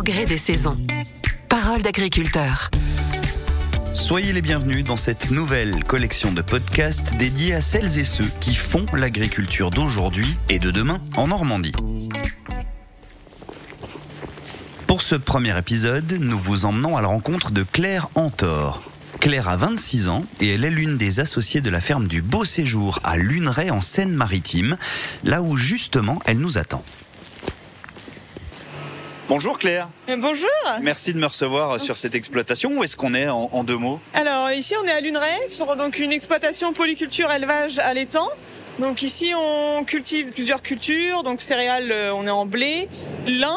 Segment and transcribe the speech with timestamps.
[0.00, 0.78] au gré des saisons.
[1.50, 2.70] Parole d'agriculteur.
[3.92, 8.54] Soyez les bienvenus dans cette nouvelle collection de podcasts dédiée à celles et ceux qui
[8.54, 11.74] font l'agriculture d'aujourd'hui et de demain en Normandie.
[14.86, 18.82] Pour ce premier épisode, nous vous emmenons à la rencontre de Claire Antor.
[19.20, 22.46] Claire a 26 ans et elle est l'une des associées de la ferme du Beau
[22.46, 24.78] Séjour à Luneray en Seine-Maritime,
[25.24, 26.84] là où justement elle nous attend.
[29.30, 29.88] Bonjour Claire.
[30.08, 30.48] Euh, Bonjour.
[30.82, 32.72] Merci de me recevoir sur cette exploitation.
[32.76, 35.76] Où est-ce qu'on est en, en deux mots Alors ici on est à Luneray sur
[35.76, 38.28] donc une exploitation polyculture élevage à l'étang.
[38.80, 42.88] Donc ici on cultive plusieurs cultures, donc céréales euh, on est en blé,
[43.28, 43.56] lin,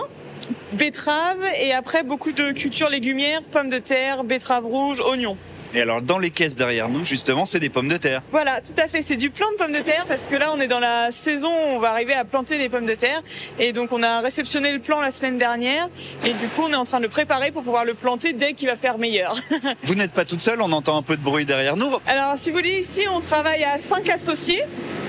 [0.74, 5.38] betterave et après beaucoup de cultures légumières, pommes de terre, betteraves rouges, oignons.
[5.74, 8.22] Et alors dans les caisses derrière nous, justement, c'est des pommes de terre.
[8.32, 10.60] Voilà, tout à fait, c'est du plant de pommes de terre parce que là on
[10.60, 13.22] est dans la saison où on va arriver à planter des pommes de terre
[13.60, 15.90] et donc on a réceptionné le plant la semaine dernière
[16.24, 18.54] et du coup on est en train de le préparer pour pouvoir le planter dès
[18.54, 19.36] qu'il va faire meilleur.
[19.84, 21.90] Vous n'êtes pas toute seule, on entend un peu de bruit derrière nous.
[22.08, 24.62] Alors, si vous voulez, ici, on travaille à cinq associés.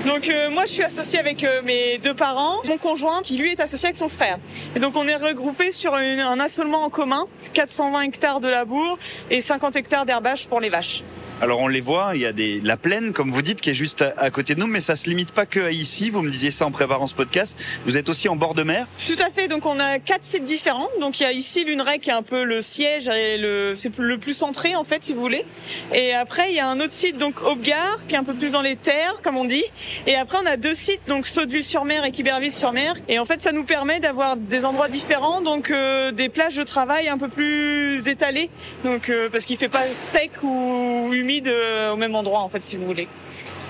[0.05, 3.51] Donc, euh, moi, je suis associée avec euh, mes deux parents, mon conjoint, qui lui
[3.51, 4.37] est associé avec son frère.
[4.75, 8.99] Et donc, on est regroupés sur une- un assolement en commun, 420 hectares de labour
[9.31, 11.03] et 50 hectares d'herbage pour les vaches.
[11.41, 13.75] Alors on les voit, il y a des, la plaine, comme vous dites, qui est
[13.75, 16.09] juste à, côté de nous, mais ça se limite pas que à ici.
[16.09, 17.57] Vous me disiez ça en préparant ce podcast.
[17.83, 18.87] Vous êtes aussi en bord de mer?
[19.05, 19.49] Tout à fait.
[19.49, 20.87] Donc, on a quatre sites différents.
[21.01, 23.91] Donc, il y a ici Luneray qui est un peu le siège et le, c'est
[23.97, 25.45] le plus centré, en fait, si vous voulez.
[25.93, 28.53] Et après, il y a un autre site, donc, Aubegard, qui est un peu plus
[28.53, 29.65] dans les terres, comme on dit.
[30.07, 32.93] Et après, on a deux sites, donc, Sauteville-sur-Mer et Quiberville-sur-Mer.
[33.09, 36.63] Et en fait, ça nous permet d'avoir des endroits différents, donc, euh, des plages de
[36.63, 38.49] travail un peu plus étalées.
[38.85, 42.63] Donc, euh, parce qu'il fait pas sec ou humide euh, au même endroit, en fait,
[42.63, 43.07] si vous voulez.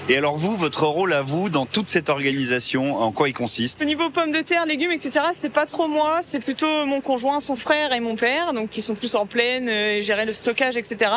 [0.07, 3.81] Et alors vous, votre rôle à vous dans toute cette organisation, en quoi il consiste?
[3.81, 7.39] Au niveau pommes de terre, légumes, etc., c'est pas trop moi, c'est plutôt mon conjoint,
[7.39, 10.33] son frère et mon père, donc qui sont plus en plaine, euh, et gérer le
[10.33, 11.11] stockage, etc.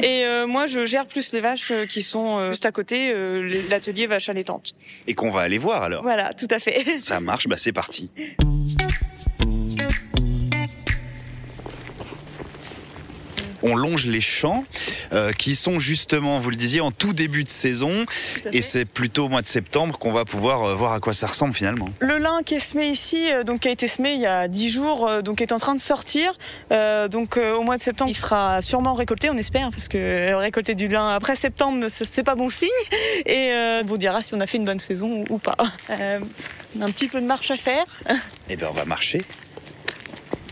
[0.00, 3.62] Et euh, moi, je gère plus les vaches qui sont euh, juste à côté, euh,
[3.68, 4.72] l'atelier vache allaitante.
[5.06, 6.02] Et qu'on va aller voir alors?
[6.02, 6.86] Voilà, tout à fait.
[7.00, 8.08] Ça marche, bah c'est parti.
[13.62, 14.64] On longe les champs
[15.12, 17.90] euh, qui sont justement, vous le disiez, en tout début de saison.
[18.52, 21.26] Et c'est plutôt au mois de septembre qu'on va pouvoir euh, voir à quoi ça
[21.26, 21.90] ressemble finalement.
[22.00, 24.48] Le lin qui est semé ici, euh, donc qui a été semé il y a
[24.48, 26.32] 10 jours, donc est en train de sortir.
[27.10, 30.88] Donc au mois de septembre, il sera sûrement récolté, on espère, parce que récolter du
[30.88, 32.68] lin après septembre, c'est pas bon signe.
[33.26, 33.52] Et
[33.82, 35.56] on vous dira si on a fait une bonne saison ou pas.
[36.76, 37.84] On a un petit peu de marche à faire.
[38.48, 39.24] Eh bien, on va marcher.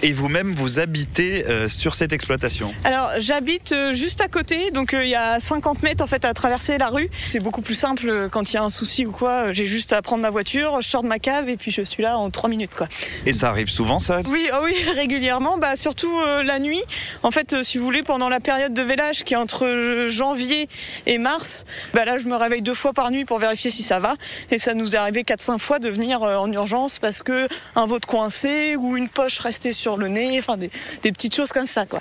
[0.02, 2.72] Et vous-même, vous habitez euh, sur cette exploitation.
[2.84, 6.24] Alors j'habite euh, juste à côté, donc euh, il y a 50 mètres en fait
[6.24, 7.10] à traverser la rue.
[7.28, 9.52] C'est beaucoup plus simple quand il y a un souci ou quoi.
[9.52, 12.02] J'ai juste à prendre ma voiture, je sors de ma cave et puis je suis
[12.02, 12.88] là en 3 minutes quoi.
[13.26, 15.58] Et ça arrive souvent, ça Oui, oh oui, régulièrement.
[15.58, 16.10] Bah surtout
[16.44, 16.82] la nuit.
[17.22, 20.66] En fait, si vous voulez, pendant la période de vélage qui est entre janvier
[21.04, 23.98] et mars, bah là je me réveille deux fois par nuit pour vérifier si ça
[23.98, 24.14] va.
[24.50, 27.98] Et ça nous est arrivé 4-5 fois de venir en urgence parce que un veau
[28.06, 30.70] coincé ou une poche restée sur le nez, enfin des,
[31.02, 32.00] petites choses comme ça quoi.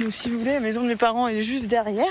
[0.00, 2.06] Donc si vous voulez, la maison de mes parents est juste derrière.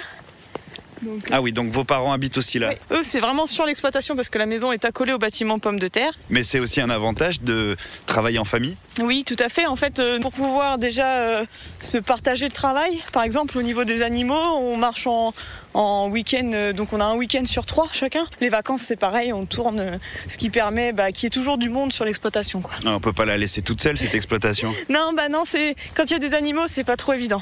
[1.02, 2.70] Donc, Ah oui, donc vos parents habitent aussi là.
[2.70, 2.98] oui.
[2.98, 5.88] Eux, c'est vraiment sur l'exploitation parce que la maison est accolée au bâtiment pomme de
[5.88, 6.12] terre.
[6.30, 7.76] Mais c'est aussi un avantage de
[8.06, 8.76] travailler en famille.
[9.02, 9.66] Oui, tout à fait.
[9.68, 11.46] En fait, euh, pour pouvoir déjà euh,
[11.82, 15.34] se partager le travail, par exemple, au niveau des animaux, on marche en,
[15.76, 18.26] en week-end, euh, donc on a un week-end sur trois chacun.
[18.42, 19.98] Les vacances, c'est pareil, on tourne, euh,
[20.28, 22.62] ce qui permet bah, qu'il y ait toujours du monde sur l'exploitation.
[22.62, 22.72] quoi.
[22.86, 24.74] Ah, On peut pas la laisser toute seule, cette exploitation.
[24.90, 27.42] Non, bah non, c'est quand il y a des animaux, c'est pas trop évident.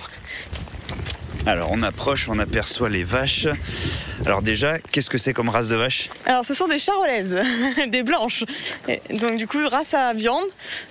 [1.47, 3.47] Alors on approche, on aperçoit les vaches.
[4.25, 6.09] Alors déjà, qu'est-ce que c'est comme race de vache?
[6.25, 7.37] Alors, ce sont des charolaises,
[7.87, 8.43] des blanches.
[8.87, 10.43] Et donc, du coup, race à viande,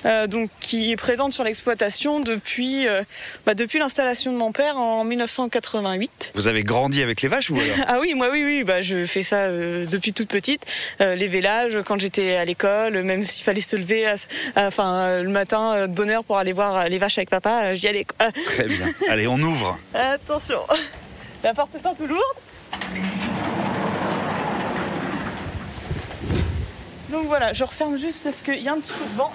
[0.04, 3.02] euh, donc qui est présente sur l'exploitation depuis, euh,
[3.46, 6.30] bah, depuis l'installation de mon père en 1988.
[6.34, 7.76] Vous avez grandi avec les vaches, vous alors?
[7.88, 10.64] Ah oui, moi oui, oui, bah, je fais ça euh, depuis toute petite.
[11.00, 14.14] Les vélages, quand j'étais à l'école, même s'il fallait se lever à-
[14.54, 17.88] à- enfin, le matin de bonne heure pour aller voir les vaches avec papa, j'y
[17.88, 18.06] allais.
[18.46, 18.86] Très bien.
[19.08, 19.78] Allez, on ouvre.
[19.94, 20.43] Attention,
[21.42, 22.22] la porte est un peu lourde.
[27.10, 29.32] Donc voilà, je referme juste parce qu'il y a un petit peu de vent.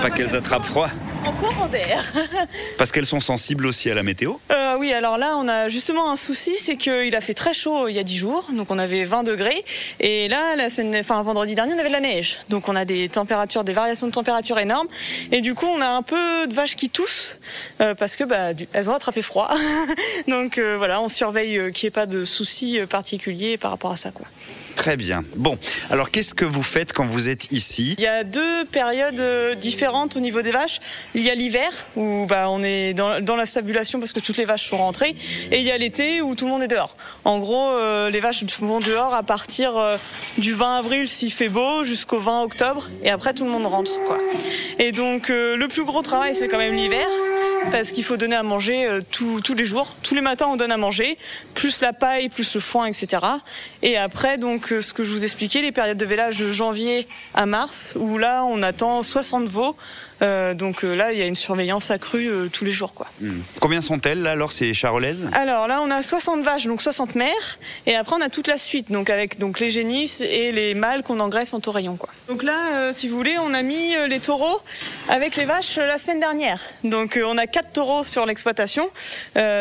[0.00, 0.88] Pas qu'elles attrapent froid.
[1.26, 2.12] En courant d'air.
[2.78, 4.34] Parce qu'elles sont sensibles aussi à la météo.
[4.50, 7.88] Euh, oui, alors là, on a justement un souci, c'est qu'il a fait très chaud
[7.88, 9.64] il y a 10 jours, donc on avait 20 degrés,
[10.00, 12.84] et là, la semaine, enfin vendredi dernier, on avait de la neige, donc on a
[12.84, 14.88] des températures, des variations de température énormes,
[15.32, 17.38] et du coup, on a un peu de vaches qui toussent
[17.80, 19.48] euh, parce que bah, elles ont attrapé froid,
[20.28, 23.96] donc euh, voilà, on surveille qu'il n'y ait pas de soucis particuliers par rapport à
[23.96, 24.26] ça, quoi.
[24.76, 25.24] Très bien.
[25.36, 25.56] Bon,
[25.90, 27.94] alors qu'est-ce que vous faites quand vous êtes ici?
[27.98, 30.80] Il y a deux périodes euh, différentes au niveau des vaches.
[31.14, 34.44] Il y a l'hiver où bah, on est dans, la stabulation parce que toutes les
[34.44, 35.14] vaches sont rentrées,
[35.50, 36.96] et il y a l'été où tout le monde est dehors.
[37.24, 39.96] En gros, euh, les vaches vont dehors à partir euh,
[40.38, 44.02] du 20 avril s'il fait beau jusqu'au 20 octobre, et après tout le monde rentre.
[44.04, 44.18] Quoi.
[44.78, 47.06] Et donc le plus gros travail c'est quand même l'hiver
[47.70, 49.94] parce qu'il faut donner à manger euh, tous les jours.
[50.02, 51.16] Tous les matins, on donne à manger,
[51.54, 53.22] plus la paille, plus le foin, etc.
[53.82, 57.06] Et après, donc, euh, ce que je vous expliquais, les périodes de vélage de janvier
[57.34, 59.76] à mars, où là, on attend 60 veaux.
[60.22, 62.94] Euh, donc euh, là, il y a une surveillance accrue euh, tous les jours.
[62.94, 63.06] Quoi.
[63.20, 63.40] Hmm.
[63.60, 65.24] Combien sont-elles là alors ces charolaises?
[65.32, 68.56] Alors là, on a 60 vaches, donc 60 mères, et après on a toute la
[68.56, 71.96] suite, donc avec donc les génisses et les mâles qu'on engraisse en taurillon.
[71.96, 72.10] Quoi.
[72.28, 74.60] Donc là, si vous voulez, on a mis les taureaux
[75.08, 76.60] avec les vaches la semaine dernière.
[76.84, 78.90] Donc on a quatre taureaux sur l'exploitation,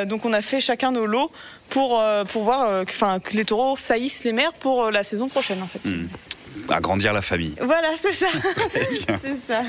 [0.05, 1.31] donc on a fait chacun nos lots
[1.69, 5.67] pour, pour voir enfin, que les taureaux saillissent les mères pour la saison prochaine en
[5.67, 5.85] fait.
[5.89, 6.07] Hmm.
[6.69, 7.55] Agrandir la famille.
[7.61, 8.27] Voilà, c'est ça.
[8.73, 9.19] Bien.
[9.21, 9.61] c'est ça.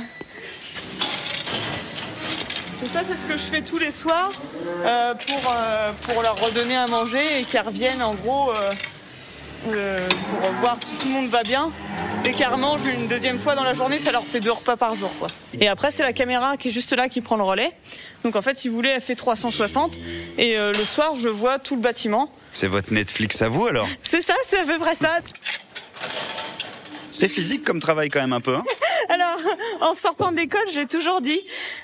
[2.80, 4.30] Donc ça, c'est ce que je fais tous les soirs
[4.84, 8.72] euh, pour, euh, pour leur redonner à manger et qu'elles reviennent en gros euh,
[9.68, 10.06] euh,
[10.42, 11.70] pour voir si tout le monde va bien.
[12.22, 14.94] Dès qu'elles remangent une deuxième fois dans la journée, ça leur fait deux repas par
[14.96, 15.10] jour.
[15.18, 15.28] Quoi.
[15.58, 17.72] Et après, c'est la caméra qui est juste là qui prend le relais.
[18.24, 19.98] Donc en fait, si vous voulez, elle fait 360
[20.38, 22.30] et euh, le soir, je vois tout le bâtiment.
[22.54, 23.86] C'est votre Netflix à vous alors?
[24.02, 25.10] C'est ça, c'est à peu près ça.
[27.12, 28.54] C'est physique comme travail quand même un peu.
[28.56, 28.64] Hein?
[29.10, 29.38] Alors,
[29.82, 31.40] en sortant de l'école, j'ai toujours dit,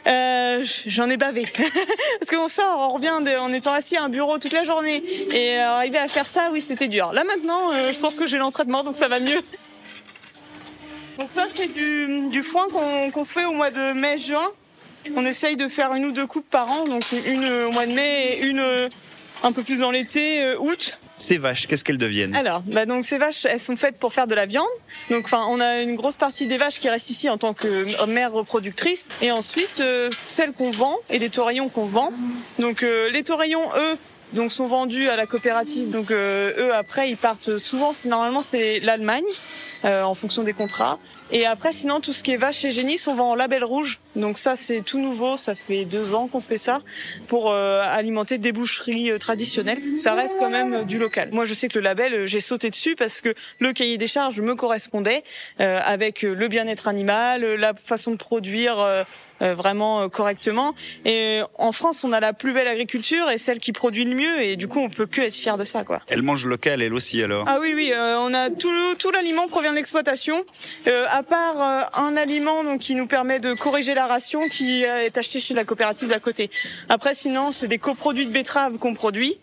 [0.07, 1.45] euh, j'en ai bavé.
[2.19, 4.97] Parce qu'on sort, on revient de- en étant assis à un bureau toute la journée.
[5.33, 7.13] Et euh, arriver à faire ça, oui, c'était dur.
[7.13, 9.41] Là maintenant, euh, je pense que j'ai l'entraînement, donc ça va mieux.
[11.19, 14.49] Donc ça, c'est du, du foin qu'on qu'on fait au mois de mai-juin.
[15.17, 17.87] On essaye de faire une ou deux coupes par an, donc une euh, au mois
[17.87, 18.89] de mai et une euh,
[19.43, 20.99] un peu plus dans l'été, euh, août.
[21.19, 22.35] Ces vaches, qu'est-ce qu'elles deviennent?
[22.35, 24.67] Alors, bah donc ces vaches, elles sont faites pour faire de la viande.
[25.11, 28.07] Donc, enfin, on a une grosse partie des vaches qui restent ici en tant que
[28.07, 32.11] mère reproductrice, et ensuite euh, celles qu'on vend et les taurillons qu'on vend.
[32.59, 33.97] Donc, euh, les taurillons, eux.
[34.33, 35.91] Donc sont vendus à la coopérative.
[35.91, 37.91] Donc euh, eux après ils partent souvent.
[38.07, 39.25] Normalement c'est l'Allemagne
[39.85, 41.01] euh, en fonction des contrats.
[41.33, 44.01] Et après sinon tout ce qui est vache et génie on vend en label rouge.
[44.17, 45.37] Donc ça c'est tout nouveau.
[45.37, 46.81] Ça fait deux ans qu'on fait ça
[47.29, 49.79] pour euh, alimenter des boucheries euh, traditionnelles.
[49.99, 51.31] Ça reste quand même euh, du local.
[51.33, 54.41] Moi, je sais que le label, j'ai sauté dessus parce que le cahier des charges
[54.41, 55.23] me correspondait
[55.59, 59.05] avec le bien-être animal, la façon de produire.
[59.43, 60.75] Euh, vraiment euh, correctement.
[61.05, 64.15] Et euh, en France on a la plus belle agriculture et celle qui produit le
[64.15, 64.43] mieux.
[64.43, 66.01] Et du coup on peut que être fier de ça quoi.
[66.09, 67.45] Elles mangent local elles aussi alors?
[67.49, 70.45] Ah oui oui euh, on a tout tout l'aliment provient de l'exploitation.
[70.87, 74.83] Euh, à part euh, un aliment donc qui nous permet de corriger la ration qui
[74.83, 76.51] est acheté chez la coopérative d'à côté.
[76.89, 79.39] Après sinon c'est des coproduits de betterave qu'on produit.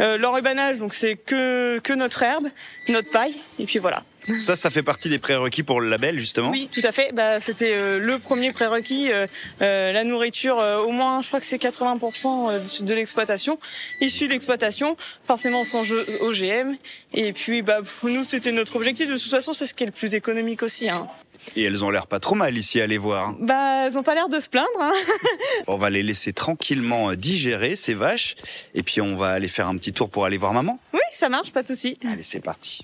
[0.00, 2.48] Euh, l'enrubanage donc c'est que que notre herbe
[2.88, 3.34] notre paille.
[3.58, 4.02] Et puis voilà
[4.38, 7.12] Ça, ça fait partie des prérequis pour le label justement oui, tout à fait.
[7.12, 9.10] Bah, c'était euh, le premier prérequis.
[9.12, 9.26] euh,
[9.62, 13.58] euh, la nourriture, euh, au moins, je crois que c'est 80% de l'exploitation,
[14.00, 14.96] issue de l'exploitation,
[15.26, 16.76] forcément sans jeu- OGM.
[17.14, 19.08] Et puis, bah, pour nous, c'était notre objectif.
[19.08, 20.88] De toute façon, c'est ce qui est le plus économique aussi.
[20.88, 21.08] Hein.
[21.56, 23.32] Et elles ont l'air pas trop mal ici à les voir.
[23.40, 24.68] Bah, elles ont pas l'air de se plaindre.
[24.80, 24.92] Hein.
[25.68, 28.34] On va les laisser tranquillement euh, digérer ces vaches
[28.74, 30.78] et puis on va aller faire un petit tour pour aller voir maman.
[30.92, 31.96] Oui, ça marche, pas de souci.
[32.10, 32.80] Allez, c'est parti.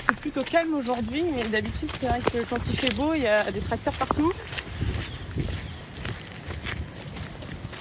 [0.00, 3.26] C'est plutôt calme aujourd'hui, mais d'habitude, c'est vrai que quand il fait beau, il y
[3.26, 4.32] a des tracteurs partout.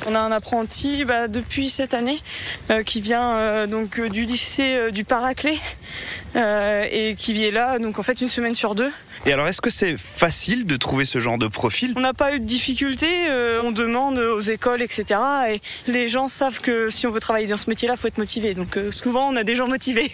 [0.07, 2.19] On a un apprenti bah, depuis cette année
[2.71, 5.59] euh, qui vient euh, donc euh, du lycée euh, du Paraclet
[6.35, 8.91] et qui est là donc en fait une semaine sur deux.
[9.25, 11.93] Et alors, est-ce que c'est facile de trouver ce genre de profil?
[11.97, 15.19] On n'a pas eu de difficultés, euh, on demande aux écoles etc.
[15.49, 15.61] Et
[15.91, 18.53] les gens savent que si on veut travailler dans ce métier-là, faut être motivé.
[18.53, 20.09] Donc souvent on a des gens motivés.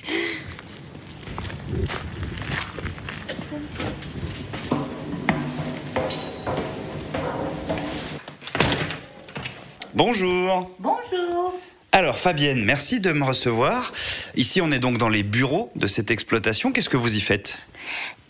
[9.95, 10.69] Bonjour.
[10.79, 11.53] Bonjour.
[11.93, 13.93] Alors Fabienne, merci de me recevoir.
[14.35, 16.73] Ici, on est donc dans les bureaux de cette exploitation.
[16.73, 17.57] Qu'est-ce que vous y faites?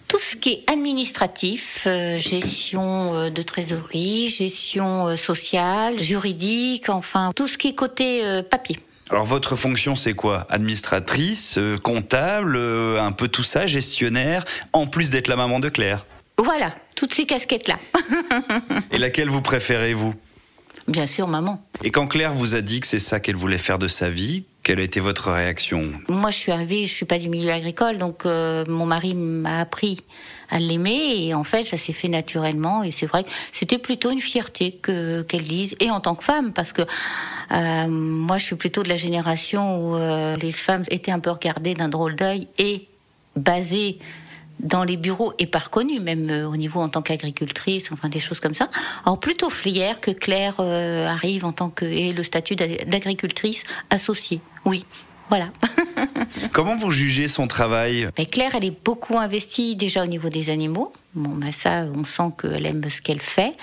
[0.07, 7.31] Tout ce qui est administratif, euh, gestion euh, de trésorerie, gestion euh, sociale, juridique, enfin
[7.35, 8.77] tout ce qui est côté papier.
[9.09, 10.45] Alors votre fonction, c'est quoi?
[10.51, 16.05] Administratrice, comptable, un peu tout ça, gestionnaire, en plus d'être la maman de Claire.
[16.37, 17.79] Voilà, toutes ces casquettes-là.
[18.91, 20.13] Et laquelle vous préférez, vous?
[20.87, 21.61] Bien sûr, maman.
[21.83, 24.43] Et quand Claire vous a dit que c'est ça qu'elle voulait faire de sa vie,
[24.65, 25.83] Quelle a été votre réaction?
[26.09, 29.59] Moi, je suis arrivée, je suis pas du milieu agricole, donc euh, mon mari m'a
[29.59, 29.99] appris
[30.49, 34.09] à l'aimer et en fait, ça s'est fait naturellement et c'est vrai que c'était plutôt
[34.09, 36.81] une fierté que qu'elle dise et en tant que femme parce que
[37.51, 41.29] euh, moi, je suis plutôt de la génération où euh, les femmes étaient un peu
[41.29, 42.87] regardées d'un drôle d'œil et
[43.35, 43.99] basées
[44.65, 48.19] dans les bureaux et pas reconnues, même euh, au niveau en tant qu'agricultrice, enfin des
[48.19, 48.69] choses comme ça.
[49.05, 54.41] Alors plutôt flière que Claire euh, arrive en tant que et le statut d'agricultrice associée.
[54.65, 54.85] Oui,
[55.29, 55.49] voilà.
[56.51, 58.09] Comment vous jugez son travail?
[58.17, 60.91] Mais Claire, elle est beaucoup investie déjà au niveau des animaux.
[61.15, 63.55] Bon, ben ça, on sent qu'elle aime ce qu'elle fait.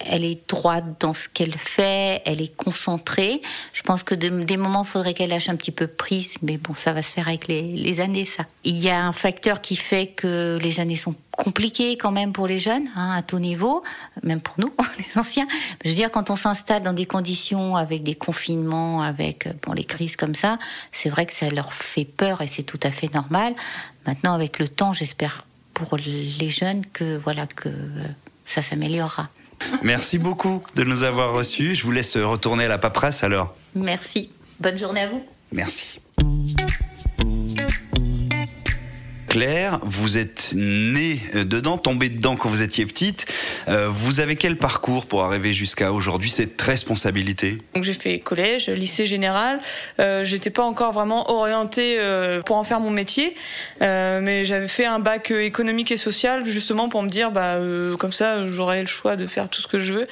[0.00, 3.40] Elle est droite dans ce qu'elle fait, elle est concentrée.
[3.72, 6.58] Je pense que de, des moments, il faudrait qu'elle lâche un petit peu prise, mais
[6.58, 8.44] bon, ça va se faire avec les, années, ça.
[8.64, 12.46] Il y a un facteur qui fait que les années sont compliquées quand même pour
[12.46, 13.82] les jeunes, hein, à tout niveau,
[14.22, 15.46] même pour nous, les anciens.
[15.82, 19.84] Je veux dire, quand on s'installe dans des conditions avec des confinements, avec bon, les
[19.84, 20.58] crises comme ça,
[20.92, 23.54] c'est vrai que ça leur fait peur et c'est tout à fait normal.
[24.06, 25.46] Maintenant, avec le temps, j'espère
[25.86, 27.68] pour les jeunes que voilà que
[28.46, 29.28] ça s'améliorera.
[29.82, 31.74] Merci beaucoup de nous avoir reçus.
[31.74, 33.54] Je vous laisse retourner à la paperasse alors.
[33.74, 34.30] Merci.
[34.58, 35.24] Bonne journée à vous.
[35.52, 36.00] Merci.
[39.30, 43.26] Claire, vous êtes née dedans, tombée dedans quand vous étiez petite.
[43.68, 47.58] Euh, vous avez quel parcours pour arriver jusqu'à aujourd'hui cette responsabilité?
[47.76, 49.60] Donc j'ai fait collège, lycée général.
[50.00, 53.36] Euh, J'étais pas encore vraiment orientée euh, pour en faire mon métier,
[53.82, 57.96] euh, mais j'avais fait un bac économique et social justement pour me dire bah euh,
[57.96, 60.08] comme ça j'aurais le choix de faire tout ce que je veux.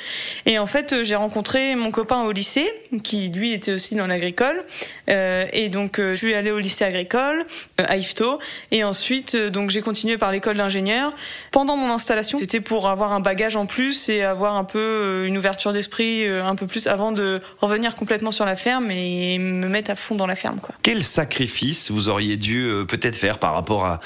[0.47, 2.71] Et en fait j'ai rencontré mon copain au lycée
[3.03, 4.65] qui lui était aussi dans l'agricole
[5.09, 7.45] et donc je suis allée au lycée agricole
[7.79, 8.39] à Ifto
[8.71, 11.15] et ensuite Ensuite, euh, donc j'ai continué par l'école d'ingénieur.
[11.51, 15.27] Pendant mon installation, c'était pour avoir un bagage en plus et avoir un peu euh,
[15.27, 19.39] une ouverture d'esprit euh, un peu plus avant de revenir complètement sur la ferme et
[19.39, 20.61] me mettre à fond dans la ferme.
[20.61, 20.75] Quoi.
[20.83, 24.01] Quel sacrifice vous auriez dû peut-être faire par rapport à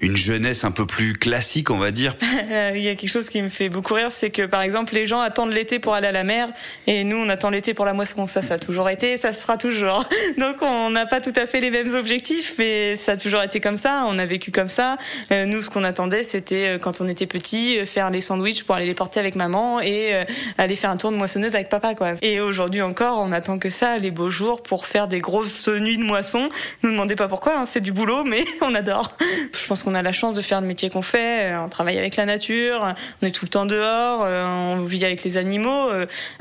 [0.00, 2.14] une jeunesse un peu plus classique, on va dire?
[2.76, 5.08] Il y a quelque chose qui me fait beaucoup rire, c'est que par exemple les
[5.08, 6.50] gens attendent l'été pour aller à la mer
[6.86, 8.28] et nous on attend l'été pour la moisson.
[8.28, 10.04] Ça, ça a toujours été, ça sera toujours.
[10.38, 13.58] Donc on n'a pas tout à fait les mêmes objectifs, mais ça a toujours été
[13.58, 14.04] comme ça.
[14.06, 14.96] On avait vécu comme ça.
[15.32, 18.64] Euh, nous, ce qu'on attendait, c'était euh, quand on était petit, euh, faire les sandwichs
[18.64, 20.12] pour aller les porter avec maman et
[20.58, 22.12] aller faire un tour de moissonneuse avec papa, quoi.
[22.22, 25.96] Et aujourd'hui encore, on attend que ça, les beaux jours, pour faire des grosses nuits
[25.96, 26.48] de moisson.
[26.82, 29.16] Nous demandez pas pourquoi, hein, c'est du boulot, mais on adore.
[29.20, 31.54] Je pense qu'on a la chance de faire le métier qu'on fait.
[31.56, 35.36] On travaille avec la nature, on est tout le temps dehors, on vit avec les
[35.36, 35.90] animaux,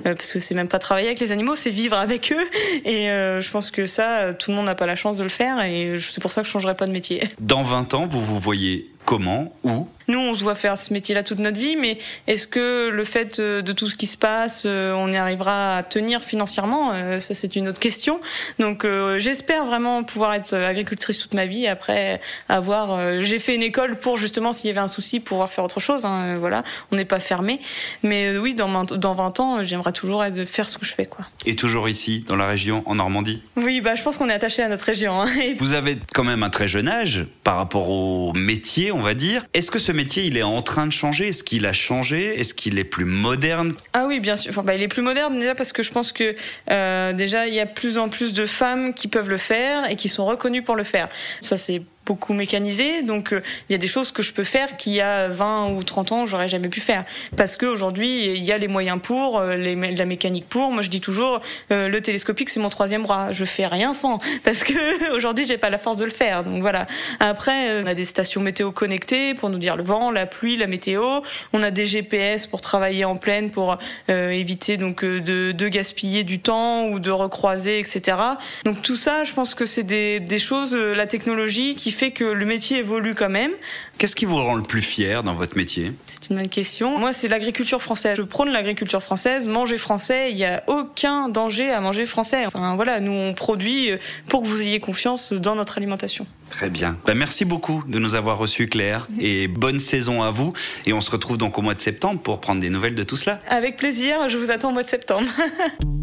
[0.03, 2.85] parce que c'est même pas travailler avec les animaux, c'est vivre avec eux.
[2.85, 5.61] Et je pense que ça, tout le monde n'a pas la chance de le faire,
[5.63, 7.21] et c'est pour ça que je changerai pas de métier.
[7.39, 11.39] Dans 20 vous vous voyez comment, où nous, on se voit faire ce métier-là toute
[11.39, 11.97] notre vie, mais
[12.27, 15.77] est-ce que le fait euh, de tout ce qui se passe, euh, on y arrivera
[15.77, 18.19] à tenir financièrement euh, Ça, c'est une autre question.
[18.59, 18.85] Donc,
[19.17, 21.67] j'espère vraiment pouvoir être agricultrice toute ma vie.
[21.67, 25.63] Après, avoir, j'ai fait une école pour justement, s'il y avait un souci, pouvoir faire
[25.63, 26.05] autre chose.
[26.05, 27.59] Hein, voilà, on n'est pas fermé.
[28.03, 31.25] Mais oui, dans, dans 20 ans, j'aimerais toujours être, faire ce que je fais, quoi.
[31.45, 33.41] Et toujours ici, dans la région, en Normandie?
[33.55, 35.21] Oui, bah, je pense qu'on est attaché à notre région.
[35.21, 35.27] Hein.
[35.57, 39.43] Vous avez quand même un très jeune âge par rapport au métier, on va dire.
[39.53, 41.27] Est-ce que ce métier, il est en train de changer?
[41.27, 42.39] Est-ce qu'il a changé?
[42.39, 43.73] Est-ce qu'il est plus moderne?
[43.93, 44.63] Ah oui, bien sûr.
[44.63, 46.35] Bah, il est plus moderne déjà parce que je pense que
[46.71, 49.95] euh, déjà, il y a plus en plus de femmes qui peuvent le faire et
[49.95, 51.09] qui sont reconnues pour le faire.
[51.41, 54.77] Ça, c'est beaucoup mécanisé, donc euh, il y a des choses que je peux faire
[54.77, 57.03] qu'il y a 20 ou 30 ans j'aurais jamais pu faire
[57.35, 60.71] parce qu'aujourd'hui il y a les moyens pour, euh, la mécanique pour.
[60.71, 64.19] Moi je dis toujours euh, le télescopique c'est mon troisième bras, je fais rien sans
[64.43, 66.43] parce que aujourd'hui j'ai pas la force de le faire.
[66.43, 66.87] Donc voilà.
[67.19, 70.67] Après on a des stations météo connectées pour nous dire le vent, la pluie, la
[70.67, 71.21] météo.
[71.53, 76.39] On a des GPS pour travailler en pleine pour éviter donc de, de, gaspiller du
[76.39, 78.17] temps ou de recroiser etc.
[78.63, 82.23] Donc tout ça je pense que c'est des, des choses la technologie qui fait que
[82.23, 83.51] le métier évolue quand même.
[83.97, 85.93] Qu'est-ce qui vous rend le plus fier dans votre métier?
[86.05, 86.99] C'est une bonne question.
[86.99, 88.17] Moi, c'est l'agriculture française.
[88.17, 90.31] Je prône l'agriculture française, manger français.
[90.31, 92.45] Il n'y a aucun danger à manger français.
[92.45, 93.91] Enfin voilà, nous on produit
[94.27, 96.27] pour que vous ayez confiance dans notre alimentation.
[96.49, 96.97] Très bien.
[97.05, 100.53] Ben, merci beaucoup de nous avoir reçus, Claire, et bonne saison à vous.
[100.85, 103.15] Et on se retrouve donc au mois de septembre pour prendre des nouvelles de tout
[103.15, 103.41] cela.
[103.49, 104.29] Avec plaisir.
[104.29, 105.27] Je vous attends au mois de septembre.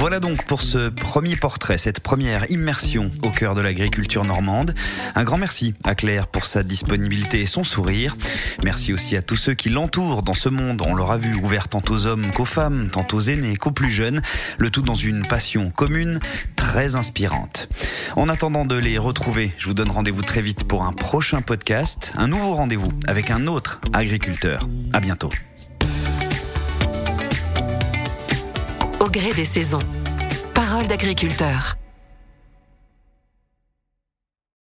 [0.00, 4.74] Voilà donc pour ce premier portrait, cette première immersion au cœur de l'agriculture normande.
[5.14, 8.16] Un grand merci à Claire pour sa disponibilité et son sourire.
[8.64, 10.80] Merci aussi à tous ceux qui l'entourent dans ce monde.
[10.80, 14.22] On l'aura vu ouvert tant aux hommes qu'aux femmes, tant aux aînés qu'aux plus jeunes.
[14.56, 16.18] Le tout dans une passion commune
[16.56, 17.68] très inspirante.
[18.16, 22.14] En attendant de les retrouver, je vous donne rendez-vous très vite pour un prochain podcast,
[22.16, 24.66] un nouveau rendez-vous avec un autre agriculteur.
[24.94, 25.28] À bientôt.
[29.10, 29.78] Au gré des saisons.
[30.54, 31.79] Parole d'agriculteur.